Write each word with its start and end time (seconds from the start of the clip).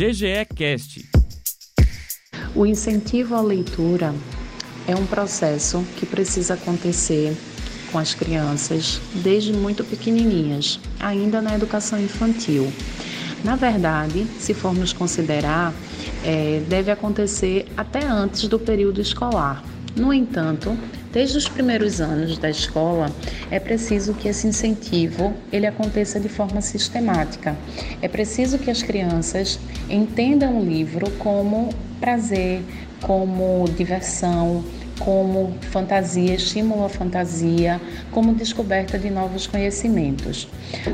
GGE 0.00 0.46
Cast. 0.56 1.04
O 2.54 2.64
incentivo 2.64 3.34
à 3.34 3.42
leitura 3.42 4.14
é 4.88 4.96
um 4.96 5.04
processo 5.04 5.84
que 5.98 6.06
precisa 6.06 6.54
acontecer 6.54 7.36
com 7.92 7.98
as 7.98 8.14
crianças 8.14 8.98
desde 9.16 9.52
muito 9.52 9.84
pequenininhas, 9.84 10.80
ainda 10.98 11.42
na 11.42 11.54
educação 11.54 12.00
infantil. 12.00 12.72
Na 13.44 13.56
verdade, 13.56 14.26
se 14.38 14.54
formos 14.54 14.94
considerar, 14.94 15.74
é, 16.24 16.62
deve 16.66 16.90
acontecer 16.90 17.66
até 17.76 18.02
antes 18.02 18.48
do 18.48 18.58
período 18.58 19.02
escolar. 19.02 19.62
No 19.94 20.14
entanto, 20.14 20.78
desde 21.12 21.38
os 21.38 21.48
primeiros 21.48 22.00
anos 22.00 22.38
da 22.38 22.50
escola, 22.50 23.10
é 23.50 23.58
preciso 23.58 24.14
que 24.14 24.28
esse 24.28 24.46
incentivo 24.46 25.34
ele 25.52 25.66
aconteça 25.66 26.20
de 26.20 26.28
forma 26.28 26.60
sistemática. 26.60 27.56
É 28.00 28.08
preciso 28.08 28.58
que 28.58 28.70
as 28.70 28.82
crianças 28.82 29.58
entendam 29.88 30.60
o 30.60 30.64
livro 30.64 31.10
como 31.12 31.70
prazer, 32.00 32.62
como 33.02 33.64
diversão, 33.76 34.64
como 35.00 35.54
fantasia, 35.70 36.34
estímulo 36.34 36.84
à 36.84 36.88
fantasia, 36.88 37.80
como 38.12 38.34
descoberta 38.34 38.98
de 38.98 39.10
novos 39.10 39.46
conhecimentos. 39.46 40.46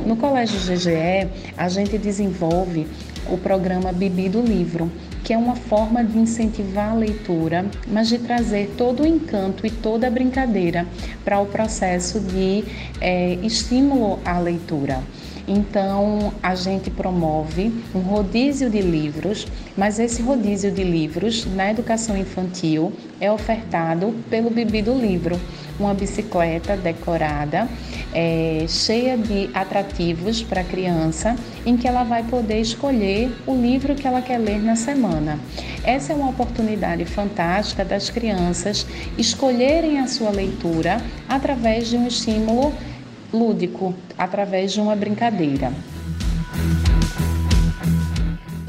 No 0.06 0.16
Colégio 0.16 0.58
GGE, 0.60 1.28
a 1.56 1.68
gente 1.68 1.98
desenvolve 1.98 2.86
o 3.28 3.36
programa 3.36 3.92
Bibi 3.92 4.28
do 4.28 4.40
Livro, 4.40 4.90
que 5.26 5.32
é 5.32 5.36
uma 5.36 5.56
forma 5.56 6.04
de 6.04 6.16
incentivar 6.16 6.92
a 6.92 6.94
leitura, 6.94 7.66
mas 7.88 8.06
de 8.08 8.16
trazer 8.16 8.72
todo 8.78 9.02
o 9.02 9.06
encanto 9.06 9.66
e 9.66 9.70
toda 9.70 10.06
a 10.06 10.10
brincadeira 10.10 10.86
para 11.24 11.40
o 11.40 11.46
processo 11.46 12.20
de 12.20 12.62
é, 13.00 13.34
estímulo 13.42 14.20
à 14.24 14.38
leitura. 14.38 15.02
Então, 15.48 16.32
a 16.40 16.54
gente 16.54 16.90
promove 16.90 17.72
um 17.92 17.98
rodízio 17.98 18.70
de 18.70 18.80
livros, 18.80 19.48
mas 19.76 19.98
esse 19.98 20.22
rodízio 20.22 20.70
de 20.70 20.84
livros 20.84 21.44
na 21.44 21.72
educação 21.72 22.16
infantil 22.16 22.92
é 23.20 23.30
ofertado 23.30 24.14
pelo 24.30 24.48
Bibi 24.48 24.80
do 24.80 24.94
Livro, 24.94 25.40
uma 25.78 25.92
bicicleta 25.92 26.76
decorada, 26.76 27.68
é, 28.12 28.64
cheia 28.68 29.16
de 29.16 29.50
atrativos 29.52 30.42
para 30.42 30.60
a 30.60 30.64
criança, 30.64 31.36
em 31.64 31.76
que 31.76 31.86
ela 31.86 32.04
vai 32.04 32.22
poder 32.22 32.60
escolher 32.60 33.30
o 33.46 33.54
livro 33.54 33.94
que 33.94 34.06
ela 34.06 34.22
quer 34.22 34.38
ler 34.38 34.62
na 34.62 34.76
semana. 34.76 35.38
Essa 35.84 36.12
é 36.12 36.16
uma 36.16 36.30
oportunidade 36.30 37.04
fantástica 37.04 37.84
das 37.84 38.10
crianças 38.10 38.86
escolherem 39.18 39.98
a 39.98 40.06
sua 40.06 40.30
leitura 40.30 41.00
através 41.28 41.88
de 41.88 41.96
um 41.96 42.06
estímulo 42.06 42.72
lúdico 43.32 43.94
através 44.16 44.72
de 44.72 44.80
uma 44.80 44.96
brincadeira. 44.96 45.72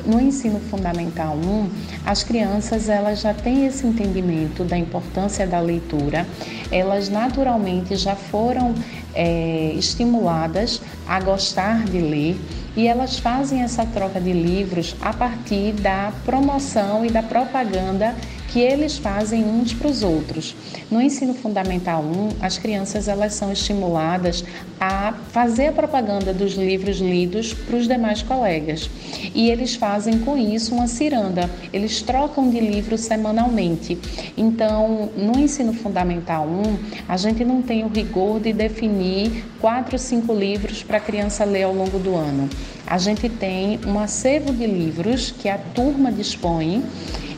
No 0.07 0.21
ensino 0.21 0.61
fundamental 0.61 1.35
1, 1.35 1.69
as 2.05 2.23
crianças 2.23 2.87
elas 2.87 3.19
já 3.19 3.33
têm 3.33 3.65
esse 3.65 3.85
entendimento 3.85 4.63
da 4.63 4.77
importância 4.77 5.45
da 5.45 5.59
leitura, 5.59 6.25
elas 6.71 7.09
naturalmente 7.09 7.93
já 7.97 8.15
foram 8.15 8.73
é, 9.13 9.73
estimuladas 9.75 10.81
a 11.05 11.19
gostar 11.19 11.83
de 11.83 11.99
ler 11.99 12.39
e 12.73 12.87
elas 12.87 13.19
fazem 13.19 13.63
essa 13.63 13.85
troca 13.85 14.21
de 14.21 14.31
livros 14.31 14.95
a 15.01 15.11
partir 15.11 15.73
da 15.73 16.13
promoção 16.23 17.05
e 17.05 17.09
da 17.09 17.21
propaganda 17.21 18.15
que 18.47 18.59
eles 18.59 18.97
fazem 18.97 19.43
uns 19.43 19.73
para 19.73 19.87
os 19.87 20.03
outros. 20.03 20.55
No 20.89 21.01
ensino 21.01 21.33
fundamental 21.33 22.01
1, 22.01 22.29
as 22.41 22.57
crianças 22.57 23.07
elas 23.07 23.33
são 23.33 23.51
estimuladas 23.51 24.43
a 24.79 25.13
fazer 25.31 25.67
a 25.67 25.71
propaganda 25.71 26.33
dos 26.33 26.53
livros 26.53 26.97
lidos 26.97 27.53
para 27.53 27.75
os 27.75 27.87
demais 27.87 28.21
colegas. 28.21 28.89
E 29.33 29.49
eles 29.49 29.75
fazem 29.75 30.19
com 30.19 30.37
isso 30.37 30.73
uma 30.73 30.87
ciranda. 30.87 31.49
Eles 31.73 32.01
trocam 32.01 32.49
de 32.49 32.59
livro 32.59 32.97
semanalmente. 32.97 33.97
Então, 34.37 35.09
no 35.15 35.37
ensino 35.39 35.73
fundamental 35.73 36.47
1, 36.47 36.77
a 37.07 37.17
gente 37.17 37.43
não 37.43 37.61
tem 37.61 37.83
o 37.83 37.87
rigor 37.87 38.39
de 38.39 38.53
definir 38.53 39.45
quatro, 39.59 39.97
cinco 39.97 40.33
livros 40.33 40.83
para 40.83 40.97
a 40.97 41.01
criança 41.01 41.43
ler 41.43 41.63
ao 41.63 41.73
longo 41.73 41.99
do 41.99 42.15
ano. 42.15 42.49
A 42.85 42.97
gente 42.97 43.27
tem 43.27 43.79
um 43.85 43.99
acervo 43.99 44.53
de 44.53 44.65
livros 44.65 45.31
que 45.31 45.49
a 45.49 45.57
turma 45.57 46.11
dispõe 46.11 46.83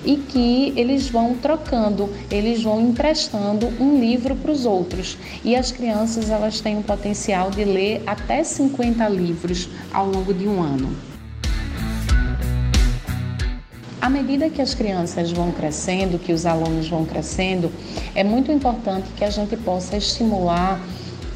e 0.04 0.18
que 0.18 0.74
eles 0.76 1.10
vão 1.10 1.36
trocando, 1.36 2.10
eles 2.32 2.64
vão 2.64 2.82
emprestando 2.82 3.68
um 3.80 4.00
livro 4.00 4.36
para 4.36 4.52
os 4.52 4.66
outros. 4.66 5.18
E 5.44 5.56
as 5.56 5.72
crianças 5.72 6.30
elas 6.30 6.62
têm 6.62 6.78
o 6.78 6.84
potencial 6.84 7.52
de 7.52 7.64
ler 7.64 8.02
até 8.06 8.44
50 8.44 9.08
livros 9.10 9.70
ao 9.92 10.08
longo 10.08 10.34
de 10.34 10.48
um 10.48 10.62
ano. 10.62 10.96
À 14.02 14.10
medida 14.10 14.50
que 14.50 14.62
as 14.62 14.74
crianças 14.74 15.32
vão 15.32 15.52
crescendo, 15.52 16.18
que 16.18 16.32
os 16.32 16.46
alunos 16.46 16.88
vão 16.88 17.06
crescendo, 17.06 17.70
é 18.16 18.24
muito 18.24 18.52
importante 18.52 19.10
que 19.16 19.26
a 19.26 19.30
gente 19.30 19.58
possa 19.58 19.98
estimular 19.98 20.80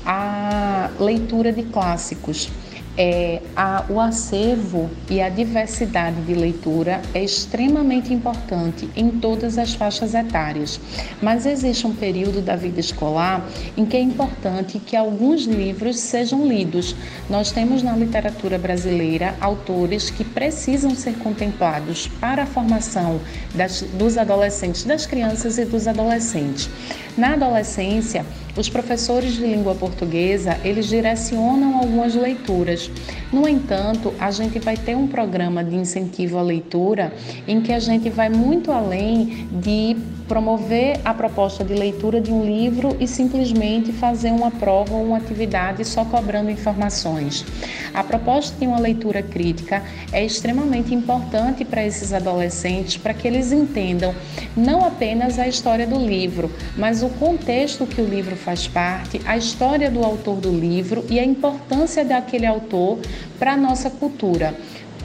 a 0.05 0.89
leitura 0.99 1.51
de 1.51 1.63
clássicos 1.63 2.49
é, 2.97 3.41
a, 3.55 3.85
o 3.89 3.99
acervo 3.99 4.89
e 5.09 5.21
a 5.21 5.29
diversidade 5.29 6.21
de 6.21 6.33
leitura 6.33 7.01
é 7.13 7.23
extremamente 7.23 8.13
importante 8.13 8.89
em 8.95 9.09
todas 9.09 9.57
as 9.57 9.73
faixas 9.73 10.13
etárias, 10.13 10.79
mas 11.21 11.45
existe 11.45 11.87
um 11.87 11.93
período 11.93 12.41
da 12.41 12.55
vida 12.55 12.79
escolar 12.79 13.45
em 13.75 13.85
que 13.85 13.97
é 13.97 14.01
importante 14.01 14.79
que 14.79 14.95
alguns 14.95 15.45
livros 15.45 15.99
sejam 15.99 16.47
lidos. 16.47 16.95
Nós 17.29 17.51
temos 17.51 17.81
na 17.81 17.95
literatura 17.95 18.57
brasileira 18.57 19.35
autores 19.39 20.09
que 20.09 20.23
precisam 20.23 20.95
ser 20.95 21.13
contemplados 21.15 22.07
para 22.19 22.43
a 22.43 22.45
formação 22.45 23.19
das, 23.55 23.81
dos 23.93 24.17
adolescentes, 24.17 24.83
das 24.83 25.05
crianças 25.05 25.57
e 25.57 25.65
dos 25.65 25.87
adolescentes. 25.87 26.69
Na 27.15 27.33
adolescência, 27.33 28.25
os 28.57 28.69
professores 28.69 29.33
de 29.33 29.41
língua 29.41 29.75
portuguesa, 29.75 30.57
eles 30.63 30.87
direcionam 30.87 31.77
algumas 31.77 32.15
leituras. 32.15 32.89
No 33.31 33.47
entanto, 33.47 34.13
a 34.19 34.31
gente 34.31 34.57
vai 34.57 34.75
ter 34.75 34.95
um 34.95 35.07
programa 35.07 35.63
de 35.63 35.75
incentivo 35.75 36.39
à 36.39 36.41
leitura 36.41 37.13
em 37.47 37.61
que 37.61 37.71
a 37.71 37.79
gente 37.79 38.09
vai 38.09 38.29
muito 38.29 38.71
além 38.71 39.47
de 39.51 39.95
promover 40.27 40.99
a 41.03 41.13
proposta 41.13 41.63
de 41.63 41.73
leitura 41.73 42.21
de 42.21 42.31
um 42.31 42.43
livro 42.45 42.95
e 42.99 43.07
simplesmente 43.07 43.91
fazer 43.91 44.31
uma 44.31 44.51
prova 44.51 44.93
ou 44.93 45.03
uma 45.03 45.17
atividade 45.17 45.85
só 45.85 46.05
cobrando 46.05 46.49
informações. 46.49 47.45
A 47.93 48.03
proposta 48.03 48.57
de 48.57 48.65
uma 48.65 48.79
leitura 48.79 49.21
crítica 49.21 49.83
é 50.11 50.23
extremamente 50.25 50.93
importante 50.93 51.63
para 51.65 51.85
esses 51.85 52.13
adolescentes 52.13 52.97
para 52.97 53.13
que 53.13 53.27
eles 53.27 53.51
entendam 53.51 54.15
não 54.55 54.85
apenas 54.85 55.37
a 55.37 55.47
história 55.47 55.85
do 55.85 55.97
livro, 55.97 56.51
mas 56.77 57.03
o 57.03 57.09
contexto 57.09 57.85
que 57.85 58.01
o 58.01 58.05
livro 58.05 58.35
faz 58.35 58.67
parte, 58.67 59.21
a 59.25 59.37
história 59.37 59.91
do 59.91 60.03
autor 60.03 60.37
do 60.37 60.51
livro 60.51 61.05
e 61.09 61.19
a 61.19 61.25
importância 61.25 62.03
daquele 62.03 62.45
autor 62.45 62.99
para 63.37 63.53
a 63.53 63.57
nossa 63.57 63.89
cultura. 63.89 64.55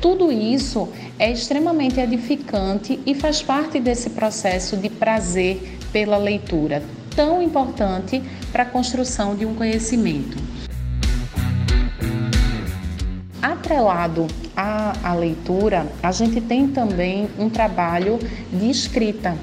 Tudo 0.00 0.31
isso 0.31 0.88
é 1.19 1.31
extremamente 1.31 1.98
edificante 1.98 3.00
e 3.04 3.14
faz 3.16 3.42
parte 3.42 3.81
desse 3.81 4.10
processo 4.10 4.76
de 4.76 4.88
prazer 4.88 5.76
pela 5.92 6.16
leitura, 6.16 6.82
tão 7.16 7.42
importante 7.42 8.22
para 8.53 8.62
a 8.62 8.66
construção 8.66 9.34
de 9.34 9.44
um 9.44 9.56
conhecimento. 9.56 10.37
Atrelado 13.42 14.28
à, 14.56 14.92
à 15.03 15.14
leitura, 15.14 15.87
a 16.00 16.12
gente 16.12 16.41
tem 16.41 16.69
também 16.69 17.28
um 17.37 17.50
trabalho 17.50 18.20
de 18.53 18.70
escrita, 18.70 19.37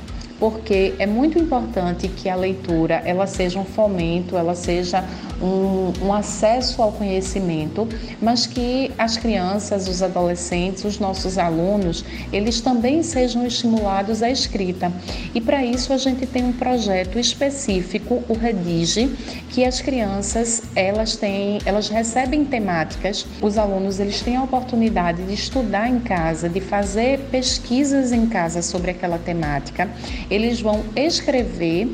porque 0.46 0.94
é 1.00 1.08
muito 1.08 1.40
importante 1.40 2.08
que 2.08 2.30
a 2.30 2.36
leitura 2.36 3.02
ela 3.04 3.26
seja 3.26 3.60
um 3.60 3.66
fomento, 3.66 4.38
ela 4.38 4.54
seja 4.54 5.04
um, 5.42 5.92
um, 6.06 6.14
acesso 6.14 6.84
ao 6.84 6.92
conhecimento, 6.92 7.88
mas 8.22 8.46
que 8.46 8.92
as 8.96 9.18
crianças, 9.18 9.88
os 9.88 10.04
adolescentes, 10.04 10.86
os 10.86 11.00
nossos 11.00 11.40
alunos, 11.40 12.06
eles 12.32 12.62
também 12.62 13.02
sejam 13.02 13.44
estimulados 13.46 14.22
à 14.22 14.30
escrita. 14.30 14.92
E 15.34 15.42
para 15.42 15.66
isso 15.66 15.92
a 15.92 15.98
gente 15.98 16.28
tem 16.28 16.44
um 16.44 16.54
projeto 16.54 17.18
específico, 17.18 18.24
o 18.30 18.34
Redige, 18.34 19.08
que 19.50 19.66
as 19.66 19.82
crianças 19.82 20.62
elas 20.76 21.16
têm, 21.16 21.58
elas 21.66 21.90
recebem 21.90 22.46
temáticas, 22.46 23.26
os 23.42 23.58
alunos 23.58 24.00
eles 24.00 24.22
têm 24.22 24.36
a 24.36 24.44
oportunidade 24.44 25.24
de 25.24 25.34
estudar 25.34 25.90
em 25.90 26.00
casa, 26.00 26.48
de 26.48 26.62
fazer 26.62 27.20
pesquisas 27.32 28.12
em 28.12 28.28
casa 28.28 28.62
sobre 28.62 28.92
aquela 28.92 29.18
temática 29.18 29.90
eles 30.36 30.62
vão 30.62 30.84
escrever 30.96 31.88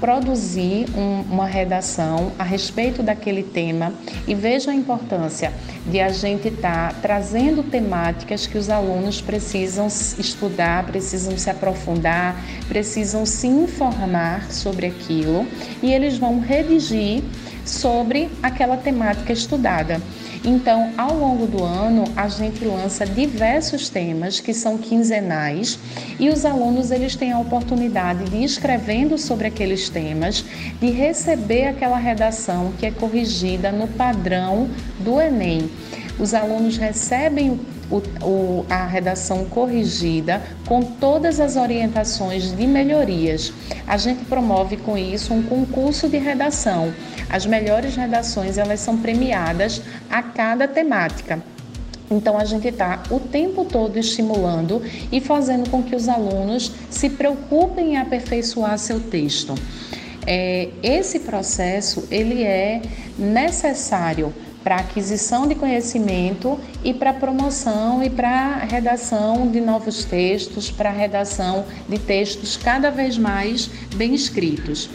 produzir 0.00 0.86
um, 0.96 1.22
uma 1.22 1.46
redação 1.46 2.32
a 2.38 2.44
respeito 2.44 3.02
daquele 3.02 3.42
tema 3.42 3.92
e 4.26 4.34
veja 4.34 4.70
a 4.70 4.74
importância 4.74 5.52
de 5.86 6.00
a 6.00 6.08
gente 6.08 6.48
estar 6.48 6.92
tá 6.92 6.98
trazendo 7.00 7.62
temáticas 7.62 8.46
que 8.46 8.56
os 8.56 8.70
alunos 8.70 9.20
precisam 9.20 9.86
estudar, 9.86 10.86
precisam 10.86 11.36
se 11.36 11.50
aprofundar, 11.50 12.36
precisam 12.68 13.26
se 13.26 13.46
informar 13.46 14.50
sobre 14.52 14.86
aquilo 14.86 15.46
e 15.82 15.92
eles 15.92 16.16
vão 16.16 16.40
redigir 16.40 17.22
sobre 17.64 18.30
aquela 18.42 18.76
temática 18.76 19.32
estudada. 19.32 20.00
Então, 20.44 20.92
ao 20.96 21.14
longo 21.14 21.46
do 21.46 21.64
ano, 21.64 22.04
a 22.16 22.28
gente 22.28 22.64
lança 22.64 23.04
diversos 23.04 23.88
temas 23.88 24.40
que 24.40 24.54
são 24.54 24.78
quinzenais 24.78 25.78
e 26.18 26.28
os 26.28 26.44
alunos 26.44 26.90
eles 26.90 27.16
têm 27.16 27.32
a 27.32 27.38
oportunidade 27.38 28.24
de 28.24 28.36
ir 28.36 28.44
escrevendo 28.44 29.18
sobre 29.18 29.48
aqueles 29.48 29.88
temas, 29.88 30.44
de 30.80 30.90
receber 30.90 31.66
aquela 31.66 31.98
redação 31.98 32.72
que 32.78 32.86
é 32.86 32.90
corrigida 32.90 33.72
no 33.72 33.88
padrão 33.88 34.68
do 35.00 35.20
Enem. 35.20 35.70
Os 36.18 36.34
alunos 36.34 36.76
recebem 36.76 37.60
o, 37.90 37.96
o, 38.24 38.66
a 38.68 38.86
redação 38.86 39.44
corrigida 39.44 40.42
com 40.66 40.82
todas 40.82 41.40
as 41.40 41.56
orientações 41.56 42.54
de 42.54 42.66
melhorias. 42.66 43.52
A 43.86 43.96
gente 43.96 44.24
promove 44.24 44.76
com 44.76 44.96
isso 44.98 45.32
um 45.32 45.42
concurso 45.42 46.08
de 46.08 46.18
redação. 46.18 46.92
As 47.28 47.44
melhores 47.44 47.94
redações 47.94 48.58
elas 48.58 48.80
são 48.80 48.98
premiadas 48.98 49.82
a 50.10 50.22
cada 50.22 50.66
temática. 50.66 51.42
Então 52.10 52.38
a 52.38 52.44
gente 52.44 52.68
está 52.68 53.02
o 53.10 53.20
tempo 53.20 53.64
todo 53.64 53.98
estimulando 53.98 54.82
e 55.12 55.20
fazendo 55.20 55.68
com 55.68 55.82
que 55.82 55.94
os 55.94 56.08
alunos 56.08 56.72
se 56.88 57.10
preocupem 57.10 57.92
em 57.92 57.96
aperfeiçoar 57.98 58.78
seu 58.78 58.98
texto. 58.98 59.54
É, 60.26 60.68
esse 60.82 61.20
processo 61.20 62.06
ele 62.10 62.42
é 62.42 62.82
necessário 63.18 64.32
para 64.64 64.76
aquisição 64.76 65.46
de 65.46 65.54
conhecimento 65.54 66.58
e 66.84 66.92
para 66.92 67.12
promoção 67.12 68.02
e 68.02 68.10
para 68.10 68.56
redação 68.58 69.50
de 69.50 69.60
novos 69.60 70.04
textos, 70.04 70.70
para 70.70 70.90
redação 70.90 71.64
de 71.88 71.98
textos 71.98 72.56
cada 72.56 72.90
vez 72.90 73.16
mais 73.16 73.70
bem 73.94 74.14
escritos. 74.14 74.90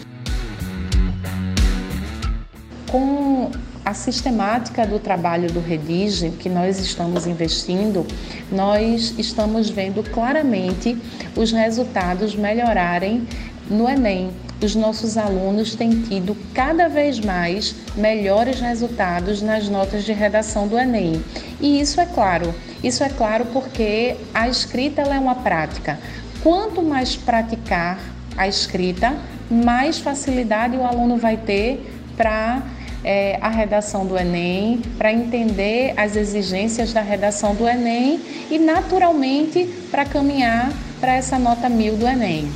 Com 2.93 3.49
a 3.83 3.95
sistemática 3.95 4.85
do 4.85 4.99
trabalho 4.99 5.51
do 5.51 5.59
Redige, 5.59 6.29
que 6.29 6.47
nós 6.47 6.77
estamos 6.77 7.25
investindo, 7.25 8.05
nós 8.51 9.15
estamos 9.17 9.67
vendo 9.67 10.07
claramente 10.11 10.95
os 11.35 11.51
resultados 11.51 12.35
melhorarem 12.35 13.27
no 13.67 13.89
Enem 13.89 14.29
os 14.61 14.75
nossos 14.75 15.17
alunos 15.17 15.75
têm 15.75 16.03
tido 16.03 16.37
cada 16.53 16.87
vez 16.87 17.19
mais 17.19 17.75
melhores 17.95 18.59
resultados 18.61 19.41
nas 19.41 19.67
notas 19.67 20.05
de 20.05 20.13
redação 20.13 20.67
do 20.67 20.77
Enem. 20.77 21.21
E 21.59 21.81
isso 21.81 21.99
é 21.99 22.05
claro, 22.05 22.53
isso 22.83 23.03
é 23.03 23.09
claro 23.09 23.45
porque 23.51 24.15
a 24.33 24.47
escrita 24.47 25.01
é 25.01 25.19
uma 25.19 25.35
prática. 25.35 25.99
Quanto 26.41 26.81
mais 26.81 27.15
praticar 27.15 27.99
a 28.37 28.47
escrita, 28.47 29.13
mais 29.49 29.99
facilidade 29.99 30.77
o 30.77 30.85
aluno 30.85 31.17
vai 31.17 31.35
ter 31.35 31.85
para 32.15 32.61
é, 33.03 33.37
a 33.41 33.49
redação 33.49 34.05
do 34.05 34.17
Enem, 34.17 34.81
para 34.97 35.11
entender 35.11 35.93
as 35.97 36.15
exigências 36.15 36.93
da 36.93 37.01
redação 37.01 37.53
do 37.53 37.67
Enem 37.67 38.19
e, 38.49 38.57
naturalmente, 38.57 39.65
para 39.91 40.05
caminhar 40.05 40.71
para 40.99 41.13
essa 41.13 41.37
nota 41.37 41.67
mil 41.67 41.97
do 41.97 42.07
Enem. 42.07 42.49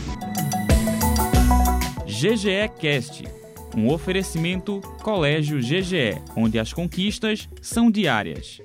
GGE 2.05 2.69
Cast, 2.79 3.27
um 3.75 3.91
oferecimento 3.91 4.81
Colégio 5.03 5.59
GGE, 5.59 6.21
onde 6.35 6.57
as 6.57 6.73
conquistas 6.73 7.47
são 7.61 7.91
diárias. 7.91 8.61